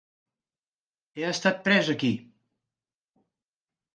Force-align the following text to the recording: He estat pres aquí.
He 1.19 1.25
estat 1.27 1.59
pres 1.67 1.91
aquí. 1.95 2.11